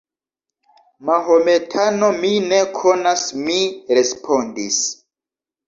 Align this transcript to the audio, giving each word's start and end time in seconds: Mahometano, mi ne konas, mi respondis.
Mahometano, 1.09 2.09
mi 2.25 2.33
ne 2.47 2.63
konas, 2.81 3.29
mi 3.45 3.61
respondis. 4.01 4.83